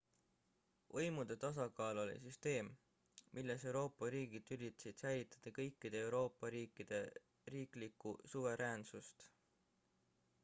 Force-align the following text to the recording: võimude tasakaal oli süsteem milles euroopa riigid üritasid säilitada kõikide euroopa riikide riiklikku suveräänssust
võimude 0.93 1.35
tasakaal 1.41 1.99
oli 2.03 2.15
süsteem 2.21 2.71
milles 3.37 3.65
euroopa 3.71 4.09
riigid 4.15 4.49
üritasid 4.55 5.01
säilitada 5.05 5.53
kõikide 5.57 6.01
euroopa 6.07 6.51
riikide 6.55 7.01
riiklikku 7.57 8.15
suveräänssust 8.33 9.27